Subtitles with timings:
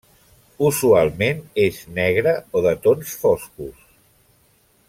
[0.69, 3.89] Usualment és negra o de tons foscos.